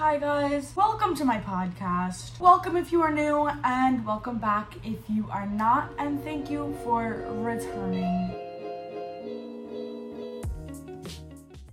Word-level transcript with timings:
Hi, 0.00 0.16
guys. 0.16 0.72
Welcome 0.74 1.14
to 1.16 1.26
my 1.26 1.40
podcast. 1.40 2.40
Welcome 2.40 2.74
if 2.74 2.90
you 2.90 3.02
are 3.02 3.12
new, 3.12 3.50
and 3.62 4.02
welcome 4.06 4.38
back 4.38 4.76
if 4.82 4.98
you 5.10 5.28
are 5.30 5.44
not, 5.44 5.92
and 5.98 6.24
thank 6.24 6.50
you 6.50 6.74
for 6.82 7.26
returning. 7.28 8.34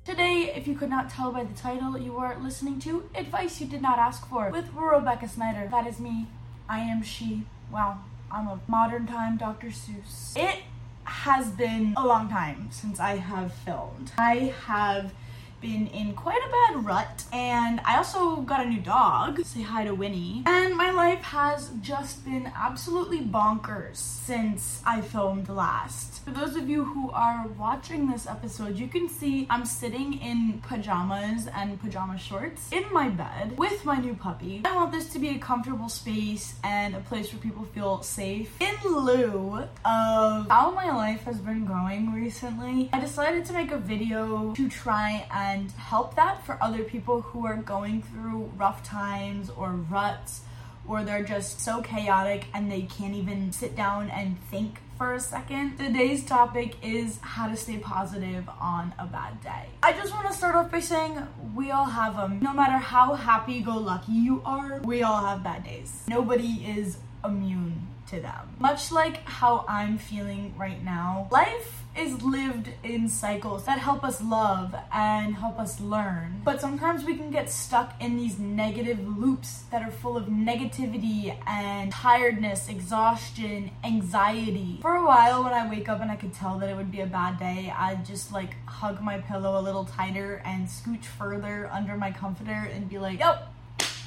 Today, 0.04 0.52
if 0.54 0.68
you 0.68 0.76
could 0.76 0.90
not 0.90 1.10
tell 1.10 1.32
by 1.32 1.46
the 1.46 1.54
title, 1.54 1.98
you 1.98 2.18
are 2.18 2.38
listening 2.38 2.79
to 2.82 3.10
Advice 3.16 3.62
You 3.62 3.68
Did 3.68 3.82
Not 3.82 3.98
Ask 3.98 4.28
For 4.28 4.50
with 4.50 4.73
Rebecca 4.75 5.30
Snyder. 5.30 5.70
That 5.71 5.88
is 5.88 5.98
me. 5.98 6.28
I 6.68 6.80
am 6.80 7.04
she. 7.04 7.46
Wow, 7.71 8.00
I'm 8.30 8.48
a 8.48 8.59
modern 8.68 9.07
time 9.07 9.38
Dr. 9.38 9.68
Seuss. 9.68 10.36
It 10.36 10.64
has 11.05 11.48
been 11.52 11.94
a 11.96 12.05
long 12.05 12.28
time 12.28 12.71
since 12.71 13.00
I 13.00 13.16
have 13.16 13.54
filmed. 13.54 14.12
I 14.18 14.54
have 14.66 15.14
been 15.62 15.88
in 15.88 16.14
quite 16.14 16.42
a 16.46 16.50
bad 16.50 16.86
rut 16.86 17.23
and 17.34 17.82
I 17.84 17.98
also 17.98 18.38
got 18.38 18.66
a 18.66 18.70
new 18.70 18.80
dog. 18.80 19.44
Say 19.44 19.62
hi 19.62 19.86
to 19.86 19.94
Winnie. 19.94 20.44
And 20.45 20.76
my 20.76 20.91
life 20.91 21.22
has 21.23 21.70
just 21.81 22.23
been 22.23 22.52
absolutely 22.55 23.22
bonkers 23.22 23.95
since 23.95 24.81
I 24.86 25.02
filmed 25.02 25.50
last. 25.50 26.23
For 26.26 26.31
those 26.31 26.55
of 26.55 26.70
you 26.70 26.84
who 26.84 27.09
are 27.12 27.48
watching 27.58 28.09
this 28.09 28.28
episode, 28.28 28.78
you 28.78 28.88
can 28.88 29.09
see 29.09 29.48
I'm 29.50 29.66
sitting 29.66 30.20
in 30.22 30.62
pajamas 30.67 31.48
and 31.55 31.80
pajama 31.81 32.17
shorts 32.17 32.72
in 32.72 32.84
my 32.92 33.09
bed 33.09 33.58
with 33.58 33.84
my 33.86 33.98
new 33.98 34.14
puppy. 34.14 34.62
I 34.66 34.76
want 34.76 34.92
this 34.92 35.09
to 35.14 35.20
be 35.20 35.30
a 35.30 35.39
comfortable 35.39 35.89
space 35.89 36.55
and 36.64 36.95
a 36.95 37.00
place 37.00 37.31
where 37.31 37.42
people 37.42 37.64
feel 37.66 38.03
safe. 38.03 38.62
In 38.62 38.76
lieu 38.84 39.64
of 39.86 40.50
how 40.50 40.72
my 40.72 40.92
life 40.92 41.23
has 41.23 41.39
been 41.39 41.66
going 41.66 42.14
recently, 42.14 42.89
I 42.94 43.00
decided 43.00 43.45
to 43.45 43.53
make 43.53 43.72
a 43.72 43.78
video 43.78 44.53
to 44.53 44.70
try 44.70 45.26
and 45.34 45.47
help 45.78 46.16
that 46.16 46.46
for 46.46 46.58
other 46.62 46.84
people 46.84 47.22
who 47.22 47.46
are 47.46 47.58
going 47.58 48.02
through 48.02 48.52
rough 48.58 48.84
times 48.84 49.50
or 49.50 49.72
ruts 49.72 50.42
or 50.88 51.04
they're 51.04 51.23
just 51.23 51.60
so 51.60 51.82
chaotic 51.82 52.45
and 52.54 52.72
they 52.72 52.84
can't 52.84 53.14
even 53.14 53.52
sit 53.52 53.76
down 53.76 54.09
and 54.09 54.42
think 54.50 54.80
for 54.98 55.14
a 55.14 55.20
second. 55.20 55.78
Today's 55.78 56.26
topic 56.26 56.76
is 56.81 57.20
how 57.22 57.48
to 57.48 57.56
stay 57.56 57.78
positive 57.78 58.50
on 58.59 58.94
a 58.98 59.06
bad 59.06 59.42
day. 59.44 59.67
I 59.84 59.94
just 59.94 60.12
want 60.14 60.28
to 60.28 60.34
start 60.34 60.56
off 60.56 60.72
by 60.72 60.80
saying 60.80 61.22
we 61.56 61.72
all 61.72 61.86
have 61.86 62.16
them. 62.16 62.39
No 62.42 62.54
matter 62.54 62.78
how 62.78 63.14
happy 63.14 63.59
go 63.61 63.78
lucky 63.78 64.14
you 64.14 64.42
are, 64.44 64.80
we 64.84 65.04
all 65.04 65.23
have 65.23 65.44
bad 65.44 65.64
days. 65.64 66.04
Nobody 66.08 66.66
is 66.66 66.98
immune 67.23 67.88
to 68.10 68.20
them. 68.20 68.56
Much 68.60 68.92
like 68.92 69.23
how 69.26 69.66
I'm 69.68 69.98
feeling 69.98 70.54
right 70.58 70.84
now, 70.84 71.28
life 71.32 71.84
is 71.98 72.22
lived 72.22 72.70
in 72.84 73.10
cycles 73.10 73.66
that 73.66 73.80
help 73.80 74.04
us 74.04 74.22
love 74.22 74.76
and 74.94 75.36
help 75.36 75.60
us 75.60 75.80
learn. 75.80 76.42
But 76.44 76.62
sometimes 76.62 77.04
we 77.04 77.16
can 77.16 77.32
get 77.32 77.50
stuck 77.50 78.00
in 78.00 78.18
these 78.18 78.38
negative 78.38 79.00
loops 79.18 79.64
that 79.72 79.82
are 79.82 79.92
full 79.92 80.16
of 80.16 80.26
negativity 80.26 81.36
and 81.48 81.92
tiredness, 81.92 82.70
exhaustion, 82.70 83.72
anxiety. 83.84 84.80
For 84.82 84.95
a 84.95 85.06
while, 85.06 85.44
when 85.44 85.54
I 85.54 85.68
wake 85.68 85.90
up 85.90 86.02
and 86.02 86.12
I 86.12 86.16
could 86.16 86.34
tell 86.34 86.60
that 86.60 86.70
it 86.70 86.76
would 86.76 86.92
be 86.92 87.02
a 87.02 87.08
bad 87.08 87.40
day, 87.40 87.73
I'd 87.76 88.06
just 88.06 88.32
like 88.32 88.56
hug 88.68 89.02
my 89.02 89.18
pillow 89.18 89.60
a 89.60 89.62
little 89.62 89.86
tighter 89.86 90.42
and 90.45 90.68
scooch 90.68 91.06
further 91.06 91.70
under 91.73 91.98
my 91.98 92.12
comforter 92.12 92.70
and 92.72 92.88
be 92.88 93.00
like, 93.00 93.20
yep, 93.20 93.52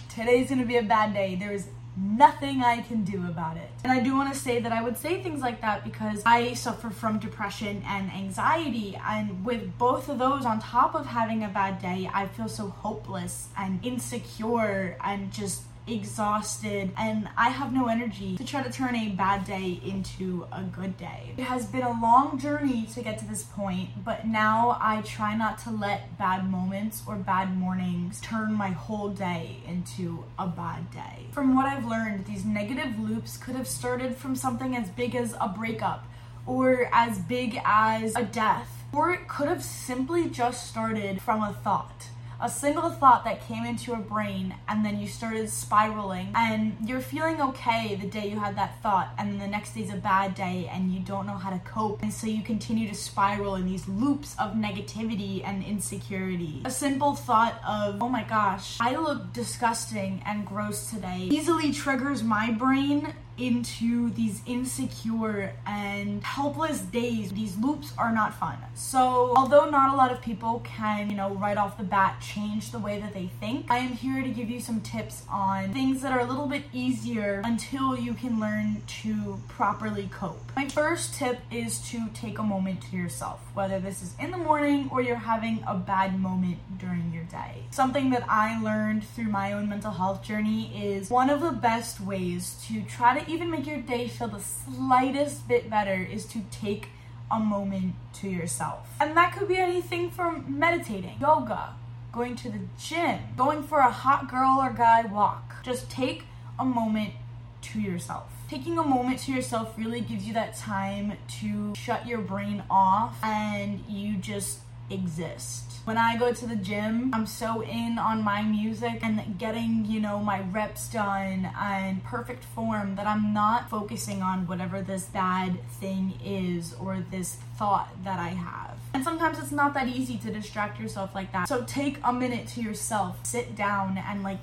today's 0.09 0.49
gonna 0.49 0.65
be 0.65 0.77
a 0.77 0.83
bad 0.83 1.13
day. 1.13 1.35
There's 1.35 1.67
nothing 1.97 2.63
I 2.63 2.83
can 2.83 3.05
do 3.05 3.27
about 3.27 3.57
it. 3.57 3.71
And 3.85 3.93
I 3.93 4.01
do 4.01 4.15
want 4.15 4.33
to 4.33 4.39
say 4.39 4.61
that 4.61 4.73
I 4.73 4.83
would 4.83 4.97
say 4.97 5.23
things 5.23 5.41
like 5.41 5.61
that 5.61 5.85
because 5.85 6.23
I 6.25 6.55
suffer 6.55 6.91
from 6.91 7.19
depression 7.19 7.83
and 7.87 8.11
anxiety. 8.13 8.99
And 9.07 9.45
with 9.45 9.77
both 9.79 10.09
of 10.09 10.19
those 10.19 10.45
on 10.45 10.61
top 10.61 10.95
of 10.95 11.07
having 11.07 11.45
a 11.45 11.49
bad 11.49 11.81
day, 11.81 12.11
I 12.13 12.27
feel 12.27 12.49
so 12.49 12.69
hopeless 12.69 13.49
and 13.57 13.85
insecure 13.85 14.97
and 15.03 15.33
just 15.33 15.63
exhausted 15.91 16.91
and 16.97 17.29
I 17.37 17.51
have 17.51 17.73
no 17.73 17.89
energy 17.89 18.37
to 18.37 18.45
try 18.45 18.63
to 18.63 18.71
turn 18.71 18.95
a 18.95 19.09
bad 19.11 19.45
day 19.45 19.81
into 19.85 20.47
a 20.53 20.63
good 20.63 20.97
day. 20.97 21.33
It 21.37 21.45
has 21.45 21.67
been 21.67 21.83
a 21.83 22.01
long 22.01 22.39
journey 22.39 22.87
to 22.95 23.03
get 23.03 23.19
to 23.19 23.25
this 23.25 23.43
point, 23.43 24.05
but 24.05 24.27
now 24.27 24.79
I 24.81 25.03
try 25.03 25.37
not 25.37 25.59
to 25.65 25.71
let 25.71 26.17
bad 26.19 26.51
moments 26.51 27.03
or 27.07 27.17
bad 27.17 27.57
mornings 27.57 28.21
turn 28.21 28.53
my 28.53 28.69
whole 28.69 29.09
day 29.09 29.59
into 29.67 30.25
a 30.39 30.47
bad 30.47 30.91
day. 30.91 31.27
From 31.33 31.55
what 31.55 31.67
I've 31.67 31.85
learned, 31.85 32.27
these 32.27 32.45
negative 32.45 32.99
loops 32.99 33.37
could 33.37 33.55
have 33.55 33.69
started 33.69 34.17
from 34.17 34.37
something 34.37 34.77
as 34.77 34.89
big 34.89 35.15
as 35.15 35.35
a 35.41 35.49
breakup 35.49 36.07
or 36.47 36.89
as 36.93 37.19
big 37.19 37.61
as 37.65 38.17
a 38.17 38.23
death, 38.23 38.85
or 38.93 39.13
it 39.13 39.29
could 39.29 39.49
have 39.49 39.63
simply 39.63 40.29
just 40.29 40.67
started 40.67 41.21
from 41.21 41.43
a 41.43 41.53
thought 41.53 42.09
a 42.43 42.49
single 42.49 42.91
thought 42.91 43.25
that 43.25 43.47
came 43.47 43.65
into 43.65 43.91
your 43.91 44.01
brain 44.01 44.55
and 44.69 44.85
then 44.85 44.99
you 44.99 45.07
started 45.07 45.49
spiraling 45.51 46.33
and 46.35 46.77
you're 46.85 47.01
feeling 47.01 47.41
okay 47.41 47.95
the 48.01 48.07
day 48.07 48.29
you 48.29 48.39
had 48.39 48.57
that 48.57 48.81
thought 48.83 49.11
and 49.19 49.33
then 49.33 49.39
the 49.39 49.47
next 49.47 49.75
day's 49.75 49.93
a 49.93 49.97
bad 49.97 50.35
day 50.35 50.71
and 50.73 50.93
you 50.93 51.01
don't 51.01 51.27
know 51.27 51.37
how 51.37 51.51
to 51.51 51.59
cope 51.61 52.03
and 52.03 52.13
so 52.13 52.27
you 52.27 52.43
continue 52.43 52.89
to 52.89 52.95
spiral 52.95 53.57
in 53.57 53.67
these 53.67 53.87
loops 53.89 54.35
of 54.39 54.53
negativity 54.53 55.45
and 55.45 55.63
insecurity. 55.65 56.63
A 56.65 56.71
simple 56.71 57.15
thought 57.15 57.61
of, 57.67 58.03
oh 58.03 58.09
my 58.09 58.25
gosh, 58.25 58.79
I 58.81 58.97
look 58.97 59.33
disgusting 59.33 60.23
and 60.25 60.47
gross 60.47 60.91
today 60.91 61.29
easily 61.31 61.73
triggers 61.73 62.23
my 62.23 62.51
brain 62.51 63.15
into 63.41 64.11
these 64.11 64.43
insecure 64.47 65.53
and 65.67 66.23
helpless 66.23 66.81
days. 66.81 67.33
These 67.33 67.57
loops 67.57 67.93
are 67.97 68.13
not 68.13 68.35
fun. 68.35 68.59
So, 68.75 69.35
although 69.37 69.69
not 69.71 69.93
a 69.93 69.97
lot 69.97 70.13
of 70.13 70.21
people 70.21 70.61
can, 70.65 71.11
you 71.11 71.17
know, 71.17 71.31
right 71.35 71.57
off 71.57 71.79
the 71.79 71.85
bat 71.85 72.21
change 72.21 72.71
the 72.71 72.79
way 72.79 73.01
that 73.01 73.15
they 73.15 73.31
think, 73.41 73.71
I 73.71 73.79
am 73.79 73.93
here 73.93 74.23
to 74.23 74.29
give 74.29 74.51
you 74.51 74.61
some 74.61 74.81
tips 74.81 75.25
on 75.31 75.73
things 75.73 76.03
that 76.03 76.13
are 76.13 76.21
a 76.21 76.25
little 76.25 76.47
bit 76.47 76.65
easier 76.73 77.43
until 77.45 77.97
you 77.97 78.15
can 78.15 78.39
learn 78.39 78.83
to 79.03 79.41
properly 79.49 80.09
cope. 80.13 80.53
My 80.57 80.69
first 80.69 81.15
tip 81.15 81.39
is 81.51 81.79
to 81.91 82.09
take 82.15 82.39
a 82.39 82.43
moment 82.43 82.83
to 82.91 82.97
yourself, 82.97 83.41
whether 83.55 83.81
this 83.81 84.03
is 84.03 84.15
in 84.21 84.31
the 84.31 84.39
morning 84.39 84.89
or 84.93 85.01
you're 85.01 85.17
having 85.17 85.63
a 85.67 85.75
bad 85.75 86.19
moment 86.19 86.59
during 86.79 87.13
your 87.13 87.25
day. 87.25 87.65
Something 87.71 88.11
that 88.11 88.25
I 88.29 88.61
learned 88.61 89.05
through 89.05 89.31
my 89.31 89.53
own 89.53 89.69
mental 89.69 89.93
health 89.93 90.23
journey 90.23 90.73
is 90.85 91.11
one 91.11 91.31
of 91.31 91.41
the 91.41 91.53
best 91.53 92.01
ways 92.01 92.63
to 92.67 92.83
try 92.83 93.19
to 93.19 93.30
even 93.31 93.51
make 93.51 93.67
your 93.67 93.79
day 93.79 94.09
feel 94.09 94.29
the 94.29 94.41
slightest 94.41 95.47
bit 95.47 95.71
better 95.71 95.95
is 95.95 96.27
to 96.27 96.41
take 96.51 96.89
a 97.31 97.39
moment 97.39 97.95
to 98.15 98.29
yourself. 98.29 98.89
And 99.01 99.17
that 99.17 99.37
could 99.37 99.47
be 99.47 99.57
anything 99.57 100.11
from 100.11 100.59
meditating, 100.59 101.17
yoga, 101.21 101.75
going 102.13 102.35
to 102.37 102.51
the 102.51 102.61
gym, 102.79 103.21
going 103.37 103.63
for 103.63 103.79
a 103.79 103.91
hot 103.91 104.29
girl 104.29 104.59
or 104.61 104.73
guy 104.73 105.03
walk. 105.03 105.63
Just 105.63 105.91
take 105.91 106.25
a 106.59 106.65
moment 106.65 107.15
to 107.63 107.81
yourself. 107.81 108.33
Taking 108.49 108.79
a 108.79 108.83
moment 108.83 109.21
to 109.21 109.33
yourself 109.33 109.75
really 109.79 110.01
gives 110.01 110.25
you 110.25 110.35
that 110.35 110.57
time 110.57 111.13
to 111.41 111.73
shut 111.77 112.07
your 112.07 112.19
brain 112.19 112.65
off 112.69 113.17
and 113.23 113.85
you 113.89 114.17
just 114.17 114.59
exist. 114.91 115.65
When 115.85 115.97
I 115.97 116.17
go 116.19 116.33
to 116.33 116.47
the 116.47 116.57
gym, 116.57 117.11
I'm 117.15 117.27
so 117.27 117.63
in 117.63 117.99
on 117.99 118.23
my 118.23 118.43
music 118.43 119.01
and 119.03 119.39
getting, 119.39 119.87
you 119.87 119.99
know, 119.99 120.19
my 120.19 120.41
reps 120.53 120.89
done 120.89 121.51
and 121.59 122.05
perfect 122.05 122.45
form 122.45 122.97
that 122.97 123.07
I'm 123.07 123.33
not 123.33 123.71
focusing 123.71 124.23
on 124.23 124.47
whatever 124.47 124.83
this 124.83 125.07
bad 125.07 125.59
thing 125.81 126.19
is 126.25 126.75
or 126.75 127.03
this 127.11 127.39
thought 127.57 127.91
that 128.05 128.19
I 128.19 128.29
have. 128.29 128.77
And 128.93 129.03
sometimes 129.03 129.39
it's 129.39 129.53
not 129.53 129.73
that 129.75 129.89
easy 129.89 130.19
to 130.19 130.31
distract 130.31 130.79
yourself 130.79 131.15
like 131.15 131.33
that. 131.33 131.49
So 131.49 131.65
take 131.65 131.99
a 132.05 132.13
minute 132.13 132.47
to 132.49 132.61
yourself, 132.61 133.19
sit 133.25 133.57
down 133.57 133.97
and 133.97 134.23
like 134.23 134.41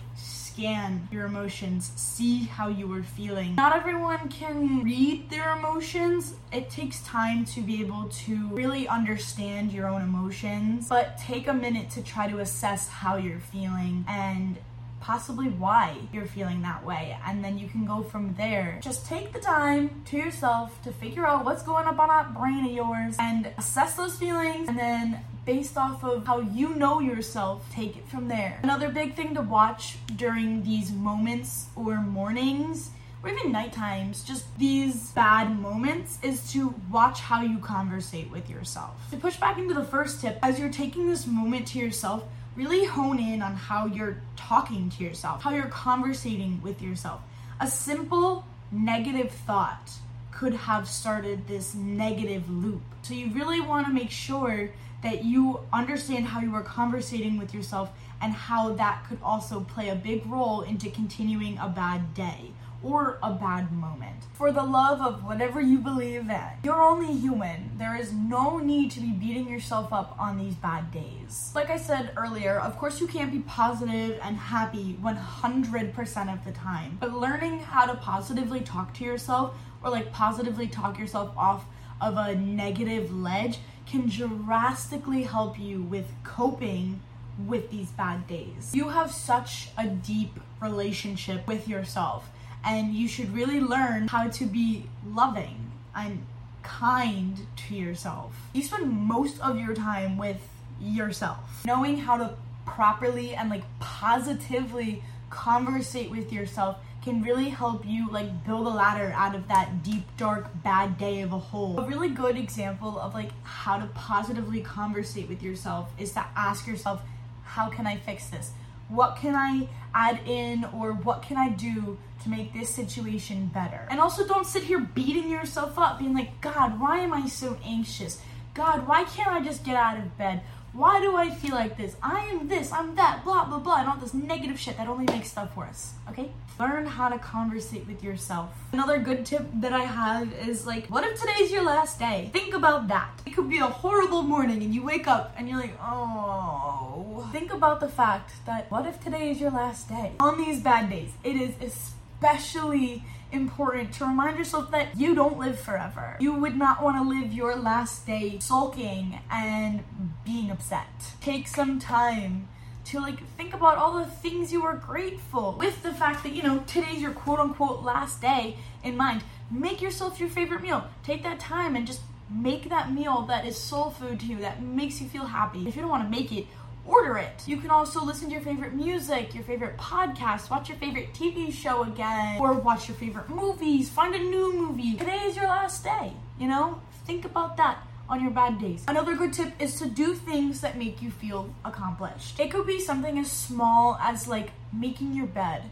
scan 0.57 1.07
your 1.11 1.25
emotions, 1.25 1.91
see 1.95 2.39
how 2.39 2.67
you 2.67 2.91
are 2.91 3.03
feeling. 3.03 3.53
Not 3.53 3.75
everyone 3.75 4.27
can 4.29 4.83
read 4.83 5.29
their 5.29 5.55
emotions. 5.55 6.33
It 6.51 6.71
takes 6.71 6.99
time 7.01 7.45
to 7.45 7.61
be 7.61 7.79
able 7.79 8.09
to 8.25 8.47
really 8.47 8.87
understand 8.87 9.71
your 9.71 9.87
own 9.87 10.01
emotions, 10.01 10.89
but 10.89 11.15
take 11.19 11.47
a 11.47 11.53
minute 11.53 11.91
to 11.91 12.01
try 12.01 12.27
to 12.27 12.39
assess 12.39 12.87
how 12.87 13.17
you're 13.17 13.39
feeling 13.39 14.03
and 14.07 14.57
possibly 14.99 15.47
why 15.47 15.95
you're 16.11 16.25
feeling 16.25 16.63
that 16.63 16.83
way 16.83 17.15
and 17.27 17.43
then 17.43 17.55
you 17.55 17.67
can 17.67 17.85
go 17.85 18.01
from 18.01 18.33
there 18.33 18.79
just 18.81 19.05
take 19.05 19.31
the 19.31 19.39
time 19.39 20.01
to 20.05 20.17
yourself 20.17 20.81
to 20.81 20.91
figure 20.91 21.25
out 21.25 21.45
what's 21.45 21.61
going 21.61 21.85
up 21.85 21.99
on 21.99 22.07
that 22.09 22.33
brain 22.33 22.65
of 22.65 22.71
yours 22.71 23.15
and 23.19 23.47
assess 23.59 23.93
those 23.93 24.17
feelings 24.17 24.67
and 24.67 24.77
then 24.77 25.23
based 25.47 25.77
off 25.77 26.03
of 26.03 26.27
how 26.27 26.41
you 26.41 26.75
know 26.75 26.99
yourself, 26.99 27.65
take 27.71 27.95
it 27.95 28.05
from 28.09 28.27
there. 28.27 28.59
Another 28.63 28.89
big 28.89 29.15
thing 29.15 29.33
to 29.33 29.41
watch 29.41 29.95
during 30.17 30.61
these 30.61 30.91
moments 30.91 31.67
or 31.73 32.01
mornings 32.01 32.89
or 33.23 33.29
even 33.29 33.53
night 33.53 33.71
times, 33.71 34.25
just 34.25 34.45
these 34.59 35.11
bad 35.11 35.57
moments, 35.57 36.19
is 36.21 36.51
to 36.51 36.75
watch 36.91 37.21
how 37.21 37.41
you 37.41 37.59
conversate 37.59 38.29
with 38.29 38.49
yourself. 38.49 38.91
To 39.11 39.17
push 39.17 39.37
back 39.37 39.57
into 39.57 39.73
the 39.73 39.85
first 39.85 40.19
tip, 40.19 40.37
as 40.43 40.59
you're 40.59 40.69
taking 40.69 41.07
this 41.07 41.25
moment 41.25 41.67
to 41.69 41.79
yourself, 41.79 42.25
really 42.57 42.83
hone 42.83 43.17
in 43.17 43.41
on 43.41 43.55
how 43.55 43.85
you're 43.85 44.21
talking 44.35 44.89
to 44.89 45.03
yourself, 45.03 45.43
how 45.43 45.51
you're 45.51 45.67
conversating 45.67 46.61
with 46.61 46.81
yourself. 46.81 47.21
A 47.61 47.67
simple 47.67 48.45
negative 48.69 49.31
thought 49.31 49.93
could 50.29 50.53
have 50.53 50.87
started 50.89 51.47
this 51.47 51.73
negative 51.73 52.49
loop. 52.49 52.81
So 53.01 53.13
you 53.13 53.29
really 53.29 53.61
want 53.61 53.87
to 53.87 53.93
make 53.93 54.11
sure 54.11 54.69
that 55.03 55.23
you 55.23 55.59
understand 55.71 56.25
how 56.25 56.39
you 56.39 56.53
are 56.55 56.63
conversating 56.63 57.37
with 57.37 57.53
yourself 57.53 57.91
and 58.21 58.33
how 58.33 58.73
that 58.73 59.05
could 59.07 59.19
also 59.21 59.61
play 59.61 59.89
a 59.89 59.95
big 59.95 60.25
role 60.25 60.61
into 60.61 60.89
continuing 60.89 61.57
a 61.59 61.69
bad 61.69 62.13
day 62.13 62.51
or 62.83 63.17
a 63.23 63.33
bad 63.33 63.71
moment. 63.71 64.23
For 64.33 64.51
the 64.51 64.63
love 64.63 65.01
of 65.01 65.23
whatever 65.23 65.59
you 65.59 65.79
believe 65.79 66.29
in, 66.29 66.41
you're 66.63 66.81
only 66.81 67.11
human. 67.11 67.71
There 67.77 67.95
is 67.95 68.13
no 68.13 68.59
need 68.59 68.91
to 68.91 68.99
be 68.99 69.11
beating 69.11 69.49
yourself 69.49 69.91
up 69.91 70.15
on 70.19 70.37
these 70.37 70.55
bad 70.55 70.91
days. 70.91 71.51
Like 71.55 71.69
I 71.69 71.77
said 71.77 72.11
earlier, 72.15 72.59
of 72.59 72.77
course, 72.77 73.01
you 73.01 73.07
can't 73.07 73.31
be 73.31 73.39
positive 73.39 74.19
and 74.21 74.37
happy 74.37 74.97
100% 75.01 76.33
of 76.33 76.45
the 76.45 76.51
time, 76.51 76.97
but 76.99 77.13
learning 77.13 77.59
how 77.59 77.85
to 77.85 77.95
positively 77.95 78.61
talk 78.61 78.93
to 78.95 79.03
yourself 79.03 79.55
or 79.83 79.89
like 79.89 80.11
positively 80.11 80.67
talk 80.67 80.99
yourself 80.99 81.35
off 81.35 81.65
of 81.99 82.15
a 82.17 82.35
negative 82.35 83.11
ledge 83.11 83.59
can 83.89 84.07
drastically 84.09 85.23
help 85.23 85.59
you 85.59 85.81
with 85.81 86.05
coping 86.23 87.01
with 87.45 87.69
these 87.69 87.91
bad 87.91 88.27
days. 88.27 88.71
You 88.73 88.89
have 88.89 89.11
such 89.11 89.69
a 89.77 89.87
deep 89.87 90.39
relationship 90.61 91.47
with 91.47 91.67
yourself 91.67 92.29
and 92.65 92.93
you 92.93 93.07
should 93.07 93.33
really 93.33 93.59
learn 93.61 94.07
how 94.07 94.27
to 94.27 94.45
be 94.45 94.89
loving 95.05 95.71
and 95.95 96.25
kind 96.63 97.47
to 97.55 97.75
yourself. 97.75 98.35
You 98.53 98.63
spend 98.63 98.89
most 98.89 99.39
of 99.39 99.59
your 99.59 99.73
time 99.73 100.17
with 100.17 100.41
yourself. 100.81 101.65
Knowing 101.65 101.97
how 101.97 102.17
to 102.17 102.33
properly 102.65 103.35
and 103.35 103.49
like 103.49 103.63
positively 103.79 105.03
conversate 105.29 106.11
with 106.11 106.33
yourself 106.33 106.77
can 107.07 107.21
really 107.21 107.47
help 107.47 107.85
you 107.85 108.11
like 108.11 108.45
build 108.45 108.67
a 108.67 108.69
ladder 108.69 109.13
out 109.15 109.33
of 109.33 109.47
that 109.47 109.81
deep 109.81 110.03
dark 110.17 110.49
bad 110.61 110.97
day 110.97 111.21
of 111.21 111.31
a 111.31 111.37
hole. 111.37 111.79
A 111.79 111.87
really 111.87 112.09
good 112.09 112.35
example 112.35 112.99
of 112.99 113.13
like 113.13 113.31
how 113.43 113.77
to 113.77 113.85
positively 113.87 114.59
conversate 114.59 115.29
with 115.29 115.41
yourself 115.41 115.89
is 115.97 116.11
to 116.13 116.25
ask 116.35 116.67
yourself, 116.67 117.01
how 117.43 117.69
can 117.69 117.87
I 117.87 117.95
fix 117.95 118.27
this? 118.27 118.51
What 118.89 119.15
can 119.15 119.35
I 119.35 119.69
add 119.93 120.19
in 120.27 120.65
or 120.73 120.91
what 120.91 121.21
can 121.21 121.37
I 121.37 121.47
do 121.47 121.97
to 122.23 122.29
make 122.29 122.51
this 122.51 122.69
situation 122.69 123.51
better? 123.53 123.87
And 123.89 124.01
also 124.01 124.27
don't 124.27 124.45
sit 124.45 124.63
here 124.63 124.79
beating 124.79 125.29
yourself 125.29 125.79
up, 125.79 125.99
being 125.99 126.13
like, 126.13 126.41
God, 126.41 126.77
why 126.77 126.99
am 126.99 127.13
I 127.13 127.27
so 127.27 127.57
anxious? 127.63 128.19
God, 128.53 128.85
why 128.85 129.05
can't 129.05 129.29
I 129.29 129.41
just 129.41 129.63
get 129.63 129.77
out 129.77 129.97
of 129.97 130.17
bed? 130.17 130.41
Why 130.73 130.99
do 130.99 131.15
I 131.15 131.29
feel 131.29 131.55
like 131.55 131.77
this? 131.77 131.95
I 132.03 132.19
am 132.27 132.47
this, 132.47 132.71
I'm 132.71 132.95
that, 132.95 133.23
blah, 133.23 133.45
blah, 133.45 133.59
blah, 133.59 133.79
and 133.79 133.89
all 133.89 133.97
this 133.97 134.13
negative 134.13 134.59
shit 134.59 134.77
that 134.77 134.87
only 134.87 135.05
makes 135.05 135.31
stuff 135.31 135.55
worse, 135.55 135.93
okay? 136.09 136.31
Learn 136.59 136.85
how 136.85 137.09
to 137.09 137.17
conversate 137.17 137.87
with 137.87 138.03
yourself. 138.03 138.49
Another 138.73 138.99
good 138.99 139.25
tip 139.25 139.47
that 139.55 139.73
I 139.73 139.85
have 139.85 140.31
is 140.33 140.67
like, 140.67 140.87
what 140.87 141.03
if 141.03 141.19
today's 141.19 141.51
your 141.51 141.63
last 141.63 141.97
day? 141.99 142.29
Think 142.31 142.53
about 142.53 142.87
that. 142.89 143.09
It 143.25 143.31
could 143.31 143.49
be 143.49 143.57
a 143.57 143.65
horrible 143.65 144.21
morning 144.21 144.61
and 144.61 144.73
you 144.73 144.83
wake 144.83 145.07
up 145.07 145.33
and 145.37 145.49
you're 145.49 145.59
like, 145.59 145.77
oh. 145.81 147.27
Think 147.31 147.51
about 147.51 147.79
the 147.79 147.89
fact 147.89 148.31
that 148.45 148.69
what 148.69 148.85
if 148.85 149.03
today 149.03 149.31
is 149.31 149.39
your 149.39 149.51
last 149.51 149.89
day? 149.89 150.13
On 150.19 150.37
these 150.37 150.61
bad 150.61 150.89
days, 150.89 151.11
it 151.23 151.35
is 151.35 151.53
especially 151.61 153.03
important 153.31 153.93
to 153.95 154.05
remind 154.05 154.37
yourself 154.37 154.71
that 154.71 154.97
you 154.97 155.15
don't 155.15 155.37
live 155.37 155.59
forever. 155.59 156.17
You 156.19 156.33
would 156.33 156.57
not 156.57 156.83
want 156.83 156.97
to 156.97 157.07
live 157.07 157.33
your 157.33 157.55
last 157.55 158.05
day 158.05 158.39
sulking 158.39 159.19
and 159.31 159.83
being 160.25 160.51
upset. 160.51 160.87
Take 161.21 161.47
some 161.47 161.79
time 161.79 162.47
to 162.85 163.01
like 163.01 163.25
think 163.35 163.53
about 163.53 163.77
all 163.77 163.99
the 163.99 164.05
things 164.05 164.53
you 164.53 164.63
are 164.65 164.75
grateful 164.75 165.57
with 165.59 165.83
the 165.83 165.93
fact 165.93 166.23
that 166.23 166.33
you 166.33 166.41
know 166.41 166.63
today's 166.67 167.01
your 167.01 167.11
quote 167.11 167.39
unquote 167.39 167.83
last 167.83 168.21
day 168.21 168.55
in 168.81 168.95
mind 168.95 169.21
make 169.51 169.81
yourself 169.81 170.21
your 170.21 170.29
favorite 170.29 170.61
meal 170.61 170.87
take 171.03 171.21
that 171.21 171.37
time 171.37 171.75
and 171.75 171.85
just 171.85 171.99
make 172.29 172.69
that 172.69 172.91
meal 172.93 173.23
that 173.23 173.45
is 173.45 173.57
soul 173.57 173.89
food 173.89 174.21
to 174.21 174.25
you 174.25 174.37
that 174.37 174.63
makes 174.63 175.01
you 175.01 175.07
feel 175.07 175.25
happy 175.25 175.67
if 175.67 175.75
you 175.75 175.81
don't 175.81 175.91
want 175.91 176.03
to 176.03 176.09
make 176.09 176.31
it 176.31 176.45
order 176.87 177.17
it. 177.17 177.43
You 177.45 177.57
can 177.57 177.69
also 177.69 178.03
listen 178.03 178.27
to 178.27 178.33
your 178.33 178.41
favorite 178.41 178.73
music, 178.73 179.35
your 179.35 179.43
favorite 179.43 179.77
podcast, 179.77 180.49
watch 180.49 180.69
your 180.69 180.77
favorite 180.77 181.13
TV 181.13 181.51
show 181.51 181.83
again, 181.83 182.39
or 182.39 182.53
watch 182.53 182.87
your 182.87 182.97
favorite 182.97 183.29
movies, 183.29 183.89
find 183.89 184.15
a 184.15 184.19
new 184.19 184.53
movie. 184.53 184.95
Today 184.95 185.23
is 185.25 185.35
your 185.35 185.47
last 185.47 185.83
day, 185.83 186.13
you 186.39 186.47
know? 186.47 186.81
Think 187.05 187.25
about 187.25 187.57
that 187.57 187.85
on 188.09 188.21
your 188.21 188.31
bad 188.31 188.59
days. 188.59 188.85
Another 188.87 189.15
good 189.15 189.33
tip 189.33 189.53
is 189.59 189.75
to 189.75 189.87
do 189.87 190.13
things 190.13 190.61
that 190.61 190.77
make 190.77 191.01
you 191.01 191.11
feel 191.11 191.53
accomplished. 191.65 192.39
It 192.39 192.51
could 192.51 192.65
be 192.65 192.79
something 192.79 193.19
as 193.19 193.31
small 193.31 193.97
as 194.01 194.27
like 194.27 194.51
making 194.71 195.13
your 195.13 195.27
bed, 195.27 195.63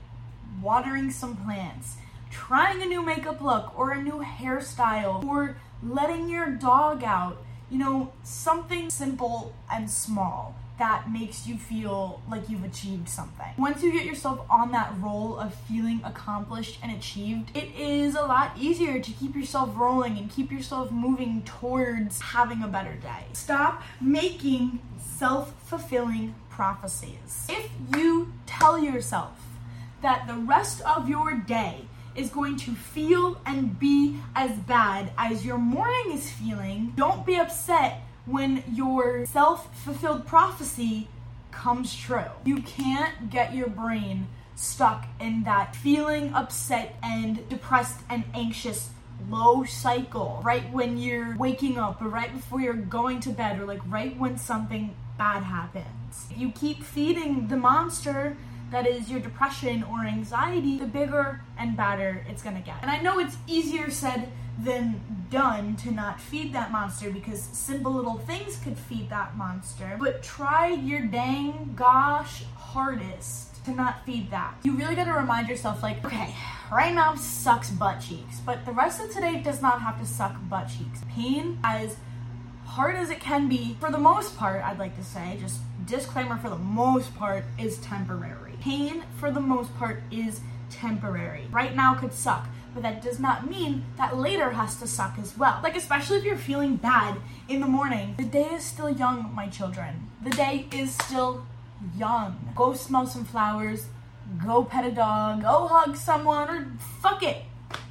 watering 0.62 1.12
some 1.12 1.38
plants, 1.38 1.96
trying 2.30 2.82
a 2.82 2.86
new 2.86 3.02
makeup 3.02 3.42
look 3.42 3.78
or 3.78 3.92
a 3.92 4.02
new 4.02 4.24
hairstyle, 4.24 5.24
or 5.26 5.58
letting 5.82 6.28
your 6.28 6.48
dog 6.48 7.04
out. 7.04 7.42
You 7.70 7.80
know, 7.80 8.14
something 8.24 8.90
simple 8.90 9.54
and 9.72 9.90
small 9.90 10.56
that 10.78 11.10
makes 11.12 11.48
you 11.48 11.58
feel 11.58 12.22
like 12.30 12.50
you've 12.50 12.64
achieved 12.64 13.08
something. 13.08 13.48
Once 13.58 13.82
you 13.82 13.92
get 13.92 14.06
yourself 14.06 14.46
on 14.50 14.72
that 14.72 14.94
roll 15.00 15.38
of 15.38 15.54
feeling 15.54 16.02
accomplished 16.04 16.80
and 16.84 16.92
achieved, 16.92 17.56
it 17.56 17.70
is 17.78 18.16
a 18.16 18.22
lot 18.22 18.52
easier 18.60 19.00
to 19.00 19.12
keep 19.12 19.36
yourself 19.36 19.70
rolling 19.76 20.18
and 20.18 20.30
keep 20.30 20.52
yourself 20.52 20.92
moving 20.92 21.42
towards 21.44 22.20
having 22.20 22.62
a 22.62 22.68
better 22.68 22.94
day. 22.96 23.26
Stop 23.34 23.84
making 24.02 24.80
self 25.00 25.54
fulfilling 25.64 26.36
prophecies. 26.50 27.48
If 27.50 27.70
you 27.96 28.34
tell 28.46 28.78
yourself 28.78 29.40
that 30.02 30.28
the 30.28 30.36
rest 30.36 30.82
of 30.82 31.10
your 31.10 31.34
day 31.36 31.86
is 32.16 32.30
going 32.30 32.56
to 32.56 32.72
feel 32.72 33.40
and 33.46 33.78
be 33.78 34.18
as 34.36 34.52
bad 34.60 35.12
as 35.18 35.46
your 35.46 35.58
morning 35.58 36.12
is 36.14 36.30
feeling, 36.30 36.94
don't 36.96 37.26
be 37.26 37.36
upset 37.36 38.05
when 38.26 38.64
your 38.72 39.26
self 39.26 39.76
fulfilled 39.84 40.26
prophecy 40.26 41.08
comes 41.52 41.96
true. 41.96 42.32
You 42.44 42.62
can't 42.62 43.30
get 43.30 43.54
your 43.54 43.70
brain 43.70 44.28
stuck 44.56 45.06
in 45.20 45.44
that 45.44 45.76
feeling 45.76 46.34
upset 46.34 46.96
and 47.04 47.48
depressed 47.50 48.00
and 48.10 48.24
anxious 48.34 48.90
low 49.30 49.64
cycle 49.64 50.42
right 50.44 50.72
when 50.72 50.98
you're 50.98 51.36
waking 51.38 51.78
up 51.78 52.02
or 52.02 52.10
right 52.10 52.34
before 52.34 52.62
you're 52.62 52.74
going 52.74 53.20
to 53.22 53.30
bed 53.30 53.60
or 53.60 53.66
like 53.66 53.82
right 53.88 54.18
when 54.18 54.38
something 54.38 54.96
bad 55.18 55.44
happens. 55.44 56.28
You 56.36 56.52
keep 56.52 56.84
feeding 56.84 57.48
the 57.48 57.58
monster 57.58 58.38
that 58.72 58.88
is 58.88 59.10
your 59.10 59.20
depression 59.20 59.84
or 59.84 60.06
anxiety, 60.06 60.78
the 60.78 60.86
bigger 60.86 61.42
and 61.58 61.78
badder 61.78 62.26
it's 62.30 62.42
gonna 62.42 62.62
get. 62.62 62.76
And 62.82 62.92
I 62.92 63.00
know 63.02 63.20
it's 63.20 63.38
easier 63.48 63.90
said 63.90 64.30
than 64.60 65.02
done 65.30 65.76
to 65.76 65.92
not 65.92 66.20
feed 66.20 66.54
that 66.54 66.72
monster 66.72 67.10
because 67.10 67.42
simple 67.42 67.92
little 67.92 68.18
things 68.20 68.58
could 68.58 68.78
feed 68.78 69.10
that 69.10 69.36
monster. 69.36 69.98
But 70.00 70.24
try 70.24 70.68
your 70.70 71.02
dang 71.02 71.74
gosh 71.76 72.44
hardest 72.56 73.64
to 73.66 73.72
not 73.72 74.06
feed 74.06 74.32
that. 74.32 74.56
You 74.64 74.74
really 74.74 74.96
gotta 74.96 75.14
remind 75.14 75.50
yourself, 75.50 75.84
like, 75.84 76.04
okay, 76.06 76.34
right 76.72 76.94
now 76.94 77.16
sucks 77.16 77.70
butt 77.72 78.00
cheeks, 78.00 78.40
but 78.46 78.66
the 78.66 78.72
rest 78.72 79.02
of 79.02 79.12
today 79.12 79.42
does 79.42 79.62
not 79.62 79.82
have 79.82 80.00
to 80.00 80.06
suck 80.06 80.36
butt 80.50 80.70
cheeks. 80.70 81.02
Pain, 81.10 81.60
as 81.64 81.98
hard 82.66 82.96
as 82.96 83.10
it 83.10 83.20
can 83.20 83.48
be, 83.50 83.76
for 83.80 83.92
the 83.92 83.98
most 83.98 84.38
part, 84.38 84.64
I'd 84.64 84.80
like 84.80 84.96
to 84.98 85.04
say, 85.04 85.38
just 85.40 85.60
disclaimer 85.86 86.38
for 86.38 86.50
the 86.50 86.58
most 86.58 87.16
part, 87.16 87.46
is 87.58 87.78
temporary. 87.80 88.54
Pain, 88.62 89.04
for 89.18 89.32
the 89.32 89.40
most 89.40 89.76
part, 89.78 90.02
is 90.12 90.42
temporary. 90.70 91.48
Right 91.52 91.76
now 91.76 91.94
could 91.94 92.14
suck 92.14 92.48
but 92.76 92.84
that 92.84 93.02
does 93.02 93.20
not 93.20 93.50
mean 93.50 93.86
that 93.98 94.18
later 94.18 94.52
has 94.52 94.76
to 94.76 94.86
suck 94.86 95.18
as 95.18 95.38
well. 95.38 95.62
Like, 95.64 95.78
especially 95.78 96.18
if 96.18 96.26
you're 96.26 96.36
feeling 96.36 96.76
bad 96.76 97.16
in 97.48 97.62
the 97.62 97.68
morning. 97.68 98.16
The 98.18 98.26
day 98.26 98.50
is 98.52 98.66
still 98.66 98.90
young, 98.90 99.34
my 99.34 99.48
children. 99.48 100.10
The 100.22 100.32
day 100.32 100.68
is 100.74 100.94
still 100.94 101.48
young. 101.98 102.52
Go 102.54 102.74
smell 102.74 103.08
some 103.08 103.24
flowers, 103.24 103.86
go 104.46 104.66
pet 104.66 104.86
a 104.86 104.92
dog, 104.92 105.44
go 105.44 105.68
hug 105.68 105.96
someone, 105.96 106.50
or 106.50 106.68
fuck 107.02 107.24
it, 107.24 107.44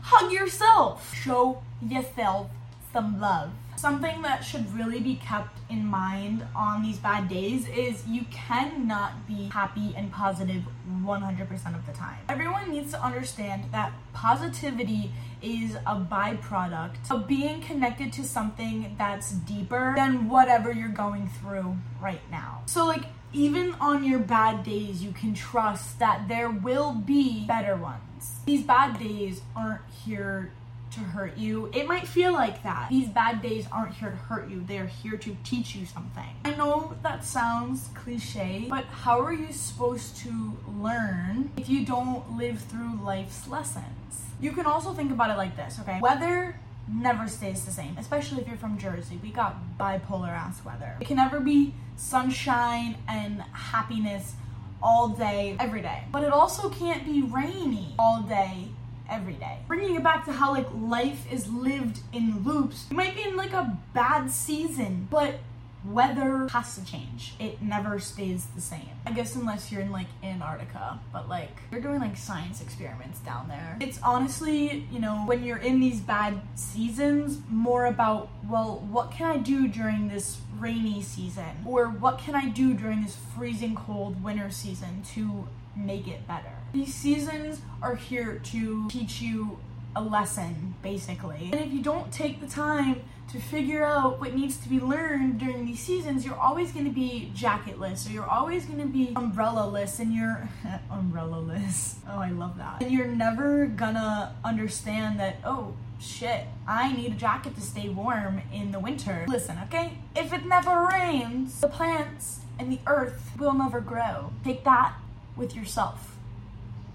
hug 0.02 0.30
yourself. 0.30 1.14
Show 1.14 1.62
yourself 1.80 2.50
some 2.92 3.18
love. 3.18 3.52
Something 3.76 4.22
that 4.22 4.44
should 4.44 4.72
really 4.74 5.00
be 5.00 5.16
kept 5.16 5.58
in 5.70 5.84
mind 5.86 6.46
on 6.54 6.82
these 6.82 6.98
bad 6.98 7.28
days 7.28 7.68
is 7.68 8.06
you 8.06 8.24
cannot 8.30 9.26
be 9.26 9.48
happy 9.52 9.94
and 9.96 10.10
positive 10.10 10.62
100% 11.02 11.74
of 11.74 11.86
the 11.86 11.92
time. 11.92 12.18
Everyone 12.28 12.70
needs 12.70 12.92
to 12.92 13.02
understand 13.02 13.64
that 13.72 13.92
positivity 14.12 15.12
is 15.42 15.74
a 15.86 15.96
byproduct 15.96 17.10
of 17.10 17.26
being 17.26 17.60
connected 17.60 18.12
to 18.14 18.24
something 18.24 18.94
that's 18.96 19.32
deeper 19.32 19.92
than 19.96 20.28
whatever 20.28 20.72
you're 20.72 20.88
going 20.88 21.28
through 21.28 21.76
right 22.00 22.22
now. 22.30 22.62
So, 22.66 22.86
like, 22.86 23.04
even 23.34 23.74
on 23.74 24.04
your 24.04 24.20
bad 24.20 24.62
days, 24.62 25.02
you 25.02 25.12
can 25.12 25.34
trust 25.34 25.98
that 25.98 26.28
there 26.28 26.48
will 26.48 26.92
be 26.92 27.44
better 27.46 27.76
ones. 27.76 28.38
These 28.46 28.62
bad 28.62 28.98
days 28.98 29.42
aren't 29.56 29.82
here 30.04 30.52
to 30.94 31.00
hurt 31.00 31.36
you. 31.36 31.70
It 31.72 31.86
might 31.86 32.06
feel 32.06 32.32
like 32.32 32.62
that. 32.62 32.88
These 32.88 33.08
bad 33.08 33.42
days 33.42 33.66
aren't 33.70 33.94
here 33.94 34.10
to 34.10 34.16
hurt 34.16 34.48
you, 34.48 34.64
they 34.66 34.78
are 34.78 34.86
here 34.86 35.16
to 35.16 35.36
teach 35.44 35.74
you 35.74 35.86
something. 35.86 36.28
I 36.44 36.54
know 36.54 36.94
that 37.02 37.24
sounds 37.24 37.90
cliche, 37.94 38.66
but 38.68 38.84
how 38.84 39.20
are 39.20 39.32
you 39.32 39.52
supposed 39.52 40.16
to 40.18 40.56
learn 40.78 41.50
if 41.56 41.68
you 41.68 41.84
don't 41.84 42.36
live 42.36 42.60
through 42.60 42.98
life's 43.02 43.48
lessons? 43.48 44.24
You 44.40 44.52
can 44.52 44.66
also 44.66 44.92
think 44.92 45.10
about 45.10 45.30
it 45.30 45.36
like 45.36 45.56
this, 45.56 45.78
okay? 45.80 46.00
Weather 46.00 46.56
never 46.88 47.28
stays 47.28 47.64
the 47.64 47.70
same, 47.70 47.96
especially 47.98 48.42
if 48.42 48.48
you're 48.48 48.56
from 48.56 48.78
Jersey. 48.78 49.18
We 49.22 49.30
got 49.30 49.56
bipolar 49.78 50.28
ass 50.28 50.64
weather. 50.64 50.96
It 51.00 51.06
can 51.06 51.16
never 51.16 51.40
be 51.40 51.74
sunshine 51.96 52.96
and 53.08 53.42
happiness 53.52 54.34
all 54.82 55.08
day, 55.08 55.56
every 55.58 55.80
day. 55.80 56.04
But 56.12 56.24
it 56.24 56.32
also 56.32 56.68
can't 56.68 57.04
be 57.04 57.22
rainy 57.22 57.94
all 57.98 58.22
day, 58.22 58.68
every 59.08 59.34
day. 59.34 59.58
Bringing 59.66 59.94
it 59.96 60.02
back 60.02 60.24
to 60.26 60.32
how 60.32 60.52
like 60.52 60.68
life 60.74 61.30
is 61.32 61.50
lived 61.50 62.00
in 62.12 62.42
loops. 62.44 62.86
You 62.90 62.96
might 62.96 63.14
be 63.14 63.22
in 63.22 63.36
like 63.36 63.52
a 63.52 63.78
bad 63.92 64.30
season, 64.30 65.08
but 65.10 65.36
weather 65.84 66.48
has 66.50 66.76
to 66.76 66.84
change. 66.84 67.34
It 67.38 67.60
never 67.60 67.98
stays 67.98 68.46
the 68.54 68.60
same. 68.60 68.88
I 69.06 69.12
guess 69.12 69.34
unless 69.34 69.70
you're 69.70 69.82
in 69.82 69.92
like 69.92 70.06
Antarctica, 70.22 70.98
but 71.12 71.28
like 71.28 71.50
you're 71.70 71.80
doing 71.80 72.00
like 72.00 72.16
science 72.16 72.60
experiments 72.60 73.18
down 73.20 73.48
there. 73.48 73.76
It's 73.80 73.98
honestly, 74.02 74.86
you 74.90 74.98
know, 74.98 75.24
when 75.26 75.44
you're 75.44 75.58
in 75.58 75.80
these 75.80 76.00
bad 76.00 76.40
seasons, 76.54 77.38
more 77.50 77.86
about, 77.86 78.30
well, 78.48 78.86
what 78.90 79.10
can 79.10 79.30
I 79.30 79.36
do 79.36 79.68
during 79.68 80.08
this 80.08 80.38
rainy 80.58 81.02
season? 81.02 81.64
Or 81.66 81.88
what 81.88 82.18
can 82.18 82.34
I 82.34 82.48
do 82.48 82.74
during 82.74 83.02
this 83.02 83.16
freezing 83.36 83.74
cold 83.74 84.22
winter 84.22 84.50
season 84.50 85.02
to 85.14 85.46
make 85.76 86.08
it 86.08 86.26
better? 86.26 86.52
These 86.74 86.92
seasons 86.92 87.60
are 87.80 87.94
here 87.94 88.40
to 88.46 88.88
teach 88.88 89.20
you 89.22 89.58
a 89.94 90.02
lesson, 90.02 90.74
basically. 90.82 91.50
And 91.52 91.60
if 91.60 91.72
you 91.72 91.80
don't 91.80 92.12
take 92.12 92.40
the 92.40 92.48
time 92.48 93.02
to 93.30 93.38
figure 93.38 93.84
out 93.84 94.20
what 94.20 94.34
needs 94.34 94.56
to 94.56 94.68
be 94.68 94.80
learned 94.80 95.38
during 95.38 95.66
these 95.66 95.78
seasons, 95.78 96.26
you're 96.26 96.34
always 96.34 96.72
going 96.72 96.84
to 96.84 96.90
be 96.90 97.30
jacketless 97.32 98.08
or 98.08 98.10
you're 98.10 98.28
always 98.28 98.64
going 98.64 98.80
to 98.80 98.88
be 98.88 99.12
umbrella-less 99.14 100.00
and 100.00 100.12
you're 100.12 100.48
umbrella-less. 100.90 102.00
Oh, 102.08 102.18
I 102.18 102.30
love 102.30 102.58
that. 102.58 102.82
And 102.82 102.90
you're 102.90 103.06
never 103.06 103.66
gonna 103.66 104.34
understand 104.44 105.20
that, 105.20 105.36
oh, 105.44 105.74
shit, 106.00 106.44
I 106.66 106.92
need 106.92 107.12
a 107.12 107.14
jacket 107.16 107.54
to 107.54 107.60
stay 107.60 107.88
warm 107.88 108.42
in 108.52 108.72
the 108.72 108.80
winter. 108.80 109.26
Listen, 109.28 109.58
okay? 109.66 109.98
If 110.16 110.32
it 110.32 110.44
never 110.44 110.88
rains, 110.92 111.60
the 111.60 111.68
plants 111.68 112.40
and 112.58 112.72
the 112.72 112.80
earth 112.84 113.30
will 113.38 113.54
never 113.54 113.80
grow. 113.80 114.32
Take 114.42 114.64
that 114.64 114.94
with 115.36 115.54
yourself. 115.54 116.13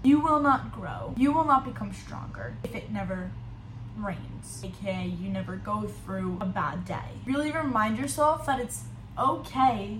You 0.02 0.20
will 0.20 0.40
not 0.40 0.72
grow. 0.72 1.14
You 1.16 1.32
will 1.32 1.44
not 1.44 1.64
become 1.64 1.92
stronger 1.92 2.56
if 2.64 2.74
it 2.74 2.90
never 2.90 3.30
rains. 3.96 4.62
AKA, 4.64 5.06
you 5.06 5.28
never 5.28 5.56
go 5.56 5.82
through 5.82 6.38
a 6.40 6.46
bad 6.46 6.84
day. 6.84 7.20
Really 7.26 7.52
remind 7.52 7.98
yourself 7.98 8.46
that 8.46 8.60
it's 8.60 8.84
okay 9.18 9.98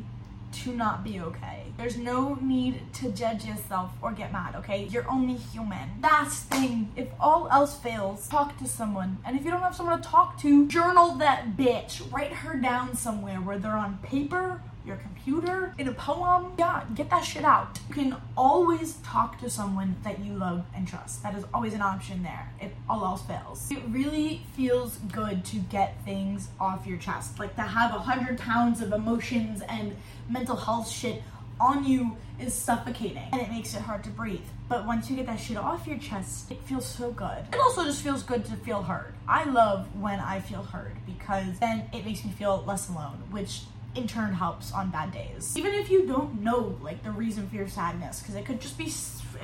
to 0.53 0.73
not 0.73 1.05
be 1.05 1.21
okay. 1.21 1.67
There's 1.77 1.97
no 1.97 2.35
need 2.41 2.93
to 2.95 3.11
judge 3.13 3.45
yourself 3.45 3.93
or 4.03 4.13
get 4.13 4.33
mad, 4.33 4.57
okay? 4.57 4.89
You're 4.91 5.09
only 5.09 5.35
human. 5.35 6.01
Last 6.03 6.45
thing, 6.45 6.91
if 6.97 7.09
all 7.21 7.49
else 7.51 7.79
fails, 7.79 8.29
talk 8.29 8.59
to 8.59 8.67
someone. 8.67 9.19
And 9.25 9.39
if 9.39 9.45
you 9.45 9.51
don't 9.51 9.61
have 9.61 9.77
someone 9.77 10.01
to 10.01 10.09
talk 10.09 10.41
to, 10.41 10.67
journal 10.67 11.15
that 11.17 11.57
bitch. 11.57 12.11
Write 12.13 12.33
her 12.33 12.57
down 12.57 12.97
somewhere, 12.97 13.41
whether 13.41 13.71
on 13.71 13.99
paper 14.03 14.61
your 14.85 14.97
computer, 14.97 15.75
in 15.79 15.89
a 15.89 15.93
poem. 15.93 16.53
Yeah, 16.59 16.85
get 16.95 17.11
that 17.11 17.25
shit 17.25 17.45
out. 17.45 17.79
You 17.89 17.95
can 17.95 18.17
always 18.37 18.95
talk 19.05 19.39
to 19.41 19.51
someone 19.51 19.97
that 20.05 20.21
you 20.21 20.35
love 20.35 20.65
and 20.75 20.87
trust. 20.87 21.23
That 21.23 21.35
is 21.35 21.45
always 21.53 21.75
an 21.75 21.83
option 21.83 22.23
there 22.23 22.53
if 22.61 22.73
all 22.89 23.05
else 23.05 23.23
fails. 23.23 23.71
It 23.71 23.83
really 23.89 24.43
feels 24.57 24.97
good 25.13 25.45
to 25.47 25.57
get 25.57 26.03
things 26.05 26.49
off 26.59 26.87
your 26.87 26.99
chest. 26.99 27.39
Like 27.39 27.55
to 27.57 27.63
have 27.63 27.95
a 27.95 27.99
hundred 27.99 28.39
pounds 28.39 28.81
of 28.81 28.93
emotions 28.93 29.63
and 29.69 29.97
mental 30.29 30.57
health 30.57 30.89
shit 30.89 31.23
on 31.61 31.85
you 31.85 32.17
is 32.41 32.55
suffocating 32.55 33.23
and 33.33 33.41
it 33.41 33.51
makes 33.51 33.75
it 33.75 33.83
hard 33.83 34.03
to 34.05 34.11
breathe. 34.11 34.41
But 34.69 34.87
once 34.87 35.11
you 35.11 35.17
get 35.17 35.27
that 35.27 35.39
shit 35.39 35.57
off 35.57 35.87
your 35.87 35.99
chest, 35.99 36.51
it 36.51 36.63
feels 36.63 36.87
so 36.87 37.11
good. 37.11 37.45
It 37.53 37.59
also 37.61 37.85
just 37.85 38.03
feels 38.03 38.23
good 38.23 38.45
to 38.47 38.57
feel 38.57 38.83
heard. 38.83 39.13
I 39.29 39.45
love 39.45 39.95
when 40.01 40.21
I 40.21 40.41
feel 40.41 40.63
heard 40.63 40.97
because 41.07 41.59
then 41.59 41.89
it 41.93 42.05
makes 42.07 42.25
me 42.25 42.31
feel 42.31 42.65
less 42.67 42.89
alone, 42.89 43.23
which 43.31 43.63
in 43.95 44.07
turn 44.07 44.33
helps 44.33 44.73
on 44.73 44.91
bad 44.91 45.13
days. 45.13 45.57
Even 45.57 45.75
if 45.75 45.91
you 45.91 46.07
don't 46.07 46.41
know 46.41 46.79
like 46.83 47.03
the 47.03 47.11
reason 47.11 47.49
for 47.49 47.57
your 47.57 47.69
sadness, 47.69 48.21
because 48.21 48.35
it 48.35 48.45
could 48.45 48.61
just 48.61 48.79
be 48.79 48.93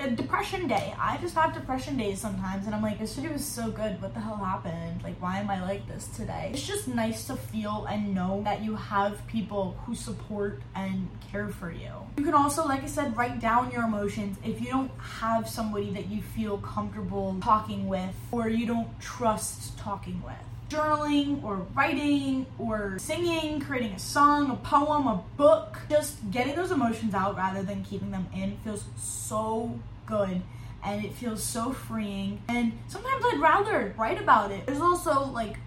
a 0.00 0.10
depression 0.10 0.66
day. 0.66 0.94
I 0.98 1.16
just 1.18 1.34
have 1.34 1.54
depression 1.54 1.96
days 1.96 2.20
sometimes, 2.20 2.66
and 2.66 2.74
I'm 2.74 2.82
like, 2.82 2.98
this 2.98 3.16
yesterday 3.16 3.32
was 3.32 3.44
so 3.44 3.70
good. 3.70 4.00
What 4.02 4.14
the 4.14 4.20
hell 4.20 4.36
happened? 4.36 5.02
Like, 5.02 5.20
why 5.20 5.38
am 5.38 5.50
I 5.50 5.62
like 5.62 5.86
this 5.88 6.06
today? 6.08 6.50
It's 6.52 6.66
just 6.66 6.88
nice 6.88 7.26
to 7.26 7.36
feel 7.36 7.86
and 7.86 8.14
know 8.14 8.42
that 8.44 8.62
you 8.62 8.76
have 8.76 9.26
people 9.26 9.76
who 9.84 9.94
support 9.94 10.62
and 10.74 11.08
care 11.30 11.48
for 11.48 11.70
you. 11.70 11.90
You 12.18 12.24
can 12.24 12.34
also, 12.34 12.66
like 12.66 12.82
I 12.82 12.86
said, 12.86 13.16
write 13.16 13.40
down 13.40 13.70
your 13.70 13.84
emotions 13.84 14.36
if 14.44 14.60
you 14.60 14.68
don't 14.68 14.90
have 14.98 15.48
somebody 15.48 15.90
that 15.92 16.08
you 16.08 16.22
feel 16.22 16.58
comfortable 16.58 17.36
talking 17.42 17.88
with 17.88 18.14
or 18.30 18.48
you 18.48 18.66
don't 18.66 19.00
trust 19.00 19.78
talking 19.78 20.22
with 20.22 20.34
journaling 20.68 21.42
or 21.44 21.66
writing 21.74 22.46
or 22.58 22.98
singing, 22.98 23.60
creating 23.60 23.92
a 23.92 23.98
song, 23.98 24.50
a 24.50 24.56
poem, 24.56 25.06
a 25.06 25.22
book, 25.36 25.78
just 25.88 26.30
getting 26.30 26.56
those 26.56 26.70
emotions 26.70 27.14
out 27.14 27.36
rather 27.36 27.62
than 27.62 27.84
keeping 27.84 28.10
them 28.10 28.26
in 28.34 28.56
feels 28.58 28.84
so 28.96 29.78
good 30.06 30.42
and 30.84 31.04
it 31.04 31.12
feels 31.14 31.42
so 31.42 31.72
freeing. 31.72 32.40
And 32.48 32.72
sometimes 32.88 33.24
I'd 33.26 33.40
rather 33.40 33.94
write 33.96 34.20
about 34.20 34.50
it. 34.50 34.66
There's 34.66 34.80
also 34.80 35.24
like 35.26 35.58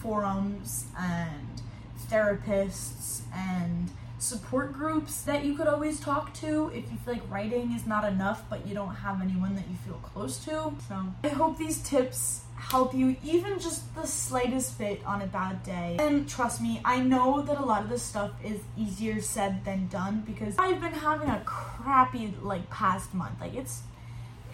forums 0.00 0.86
and 0.98 1.62
therapists 2.10 3.22
and 3.34 3.90
support 4.18 4.72
groups 4.72 5.22
that 5.22 5.44
you 5.44 5.54
could 5.54 5.66
always 5.66 6.00
talk 6.00 6.32
to 6.34 6.70
if 6.74 6.90
you 6.90 6.98
feel 7.04 7.14
like 7.14 7.30
writing 7.30 7.72
is 7.72 7.86
not 7.86 8.04
enough 8.04 8.42
but 8.48 8.66
you 8.66 8.74
don't 8.74 8.94
have 8.94 9.20
anyone 9.20 9.54
that 9.54 9.64
you 9.68 9.76
feel 9.84 10.00
close 10.02 10.38
to. 10.44 10.72
So 10.88 11.06
I 11.22 11.28
hope 11.28 11.58
these 11.58 11.82
tips 11.82 12.42
help 12.56 12.94
you 12.94 13.16
even 13.22 13.58
just 13.58 13.94
the 13.94 14.06
slightest 14.06 14.78
bit 14.78 15.04
on 15.04 15.22
a 15.22 15.26
bad 15.26 15.62
day. 15.62 15.96
And 16.00 16.28
trust 16.28 16.60
me, 16.60 16.80
I 16.84 17.00
know 17.00 17.42
that 17.42 17.58
a 17.58 17.64
lot 17.64 17.82
of 17.82 17.90
this 17.90 18.02
stuff 18.02 18.32
is 18.42 18.60
easier 18.76 19.20
said 19.20 19.64
than 19.64 19.88
done 19.88 20.22
because 20.26 20.54
I've 20.58 20.80
been 20.80 20.92
having 20.92 21.28
a 21.28 21.42
crappy 21.44 22.34
like 22.42 22.68
past 22.70 23.14
month. 23.14 23.40
Like 23.40 23.54
it's 23.54 23.82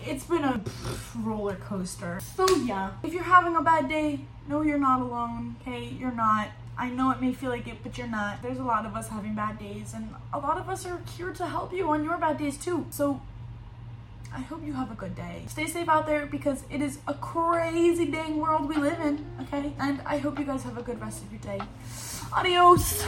it's 0.05 0.25
been 0.25 0.45
a 0.45 0.61
roller 1.19 1.57
coaster. 1.57 2.21
So 2.37 2.47
yeah, 2.65 2.93
if 3.03 3.13
you're 3.13 3.23
having 3.23 3.57
a 3.57 3.63
bad 3.63 3.89
day, 3.89 4.21
no 4.49 4.63
you're 4.63 4.79
not 4.79 5.01
alone, 5.01 5.57
okay? 5.61 5.85
You're 5.85 6.13
not. 6.13 6.49
I 6.79 6.89
know 6.89 7.11
it 7.11 7.21
may 7.21 7.33
feel 7.33 7.51
like 7.51 7.69
it, 7.69 7.83
but 7.83 7.99
you're 7.99 8.07
not. 8.07 8.43
There's 8.43 8.59
a 8.59 8.65
lot 8.65 8.87
of 8.87 8.97
us 8.97 9.09
having 9.09 9.35
bad 9.35 9.59
days, 9.59 9.93
and 9.95 10.15
a 10.33 10.39
lot 10.39 10.57
of 10.57 10.69
us 10.69 10.87
are 10.87 11.01
here 11.17 11.33
to 11.33 11.47
help 11.47 11.73
you 11.73 11.89
on 11.91 12.05
your 12.05 12.17
bad 12.17 12.39
days 12.39 12.57
too. 12.57 12.87
So 12.91 13.21
I 14.33 14.41
hope 14.41 14.65
you 14.65 14.73
have 14.75 14.91
a 14.91 14.95
good 14.95 15.15
day. 15.15 15.45
Stay 15.49 15.67
safe 15.67 15.89
out 15.89 16.07
there 16.07 16.25
because 16.27 16.65
it 16.71 16.81
is 16.81 16.99
a 17.07 17.15
crazy 17.15 18.07
dang 18.07 18.39
world 18.39 18.69
we 18.69 18.77
live 18.77 19.01
in, 19.01 19.27
okay? 19.43 19.73
And 19.79 20.01
I 20.07 20.19
hope 20.19 20.39
you 20.39 20.45
guys 20.45 20.63
have 20.63 20.79
a 20.79 20.83
good 20.83 21.01
rest 21.01 21.23
of 21.23 21.33
your 21.33 21.41
day. 21.41 21.61
Adios! 22.33 23.05